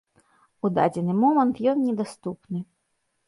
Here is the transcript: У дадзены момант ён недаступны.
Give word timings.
У 0.63 0.69
дадзены 0.77 1.13
момант 1.23 1.61
ён 1.73 1.83
недаступны. 1.87 2.59